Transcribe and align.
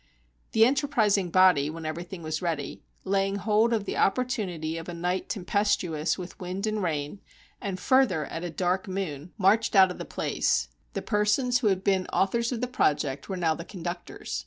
The 0.53 0.65
enterprising 0.65 1.29
body, 1.29 1.69
when 1.69 1.85
everything 1.85 2.23
was 2.23 2.41
ready, 2.41 2.81
laying 3.03 3.35
hold 3.35 3.71
of 3.71 3.85
the 3.85 3.97
opportunity 3.97 4.75
of 4.79 4.89
a 4.89 4.95
night 4.95 5.29
tempestuous 5.29 6.17
with 6.17 6.39
wind 6.39 6.65
and 6.65 6.81
rain, 6.81 7.19
and 7.61 7.79
further 7.79 8.25
at 8.25 8.43
a 8.43 8.49
dark 8.49 8.87
moon, 8.87 9.31
marched 9.37 9.75
1 9.75 9.79
60 9.79 9.79
THE 9.79 9.79
SIEGE 9.79 9.81
OF 9.81 9.81
PLAT^A 9.81 9.81
out 9.83 9.91
of 9.91 9.97
the 9.99 10.05
place. 10.15 10.67
The 10.93 11.01
persons 11.03 11.59
who 11.59 11.67
had 11.67 11.83
been 11.83 12.07
authors 12.07 12.51
of 12.51 12.61
the 12.61 12.67
project 12.67 13.29
were 13.29 13.37
now 13.37 13.53
the 13.53 13.63
conductors. 13.63 14.39